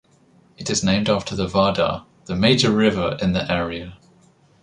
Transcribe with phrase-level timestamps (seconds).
[0.57, 3.99] It is named after the Vardar, the major river in the area.